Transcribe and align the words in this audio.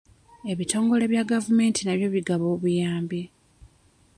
Ebitongole 0.51 1.03
bya 1.11 1.23
gavumenti 1.31 1.81
nabyo 1.83 2.07
bigaba 2.15 2.45
obuyambi. 2.55 3.21